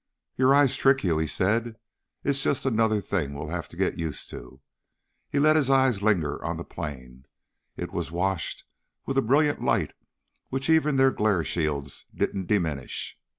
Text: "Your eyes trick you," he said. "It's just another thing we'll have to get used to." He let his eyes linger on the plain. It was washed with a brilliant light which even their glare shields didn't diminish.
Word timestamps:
"Your 0.35 0.55
eyes 0.55 0.75
trick 0.75 1.03
you," 1.03 1.19
he 1.19 1.27
said. 1.27 1.75
"It's 2.23 2.41
just 2.41 2.65
another 2.65 3.01
thing 3.01 3.35
we'll 3.35 3.49
have 3.49 3.69
to 3.69 3.77
get 3.77 3.99
used 3.99 4.31
to." 4.31 4.59
He 5.29 5.37
let 5.37 5.55
his 5.55 5.69
eyes 5.69 6.01
linger 6.01 6.43
on 6.43 6.57
the 6.57 6.63
plain. 6.63 7.27
It 7.77 7.93
was 7.93 8.11
washed 8.11 8.63
with 9.05 9.19
a 9.19 9.21
brilliant 9.21 9.61
light 9.61 9.93
which 10.49 10.71
even 10.71 10.95
their 10.95 11.11
glare 11.11 11.43
shields 11.43 12.07
didn't 12.15 12.47
diminish. 12.47 13.19